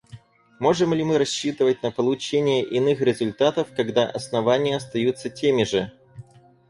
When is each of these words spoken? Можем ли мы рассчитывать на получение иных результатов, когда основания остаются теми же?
Можем 0.59 0.95
ли 0.95 1.03
мы 1.03 1.19
рассчитывать 1.19 1.83
на 1.83 1.91
получение 1.91 2.63
иных 2.63 3.01
результатов, 3.01 3.67
когда 3.77 4.07
основания 4.09 4.75
остаются 4.77 5.29
теми 5.29 5.63
же? 5.63 5.93